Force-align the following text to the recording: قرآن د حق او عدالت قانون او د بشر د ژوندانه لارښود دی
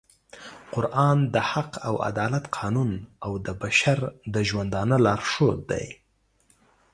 قرآن 0.73 1.17
د 1.33 1.35
حق 1.51 1.71
او 1.87 1.95
عدالت 2.09 2.45
قانون 2.57 2.91
او 3.25 3.33
د 3.45 3.47
بشر 3.61 3.99
د 4.33 4.35
ژوندانه 4.49 4.95
لارښود 5.05 5.59
دی 5.71 5.85